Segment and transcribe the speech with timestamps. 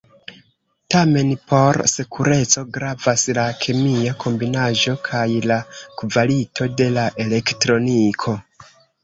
[0.93, 5.59] Tamen por sekureco gravas la kemia kombinaĵo kaj la
[6.01, 8.37] kvalito de la elektroniko.